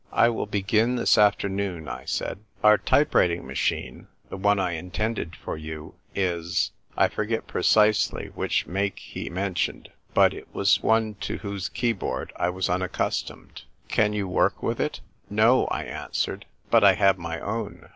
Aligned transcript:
"I 0.13 0.29
will 0.29 0.47
begin 0.47 0.95
this 0.95 1.15
afternoon," 1.15 1.87
I 1.87 2.05
said." 2.05 2.39
Our 2.63 2.79
type 2.79 3.13
writing 3.13 3.45
machine— 3.45 4.07
the 4.31 4.35
one 4.35 4.57
I 4.57 4.71
in 4.71 4.89
tended 4.89 5.35
for 5.35 5.55
you— 5.57 5.93
is" 6.31 6.71
I 6.97 7.07
forget 7.07 7.45
precisely 7.45 8.31
which 8.33 8.65
make 8.65 8.97
he 8.97 9.29
mentioned, 9.29 9.89
but 10.15 10.33
it 10.33 10.47
was 10.55 10.81
one 10.81 11.17
to 11.21 11.37
whose 11.37 11.69
keyboard 11.69 12.33
I 12.35 12.49
was 12.49 12.67
unaccustomed." 12.67 13.61
Can 13.89 14.11
you 14.11 14.27
work 14.27 14.63
with 14.63 14.79
it?"" 14.79 15.01
No," 15.29 15.67
I 15.67 15.83
answered." 15.83 16.47
But 16.71 16.83
I 16.83 16.95
have 16.95 17.19
my 17.19 17.39
own. 17.39 17.87